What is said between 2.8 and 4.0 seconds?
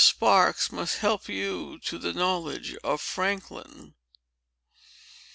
of Franklin."